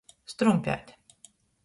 [0.33, 0.95] Strumpēt.